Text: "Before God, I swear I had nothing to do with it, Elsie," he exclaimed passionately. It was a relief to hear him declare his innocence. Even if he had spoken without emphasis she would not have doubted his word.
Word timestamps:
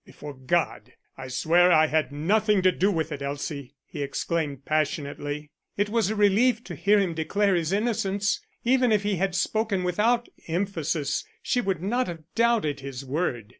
"Before 0.03 0.33
God, 0.33 0.93
I 1.15 1.27
swear 1.27 1.71
I 1.71 1.85
had 1.85 2.11
nothing 2.11 2.63
to 2.63 2.71
do 2.71 2.89
with 2.91 3.11
it, 3.11 3.21
Elsie," 3.21 3.75
he 3.85 4.01
exclaimed 4.01 4.65
passionately. 4.65 5.51
It 5.77 5.89
was 5.89 6.09
a 6.09 6.15
relief 6.15 6.63
to 6.63 6.73
hear 6.75 6.97
him 6.99 7.13
declare 7.13 7.53
his 7.53 7.71
innocence. 7.71 8.39
Even 8.65 8.91
if 8.91 9.03
he 9.03 9.17
had 9.17 9.35
spoken 9.35 9.83
without 9.83 10.27
emphasis 10.47 11.23
she 11.43 11.61
would 11.61 11.83
not 11.83 12.07
have 12.07 12.23
doubted 12.33 12.79
his 12.79 13.05
word. 13.05 13.49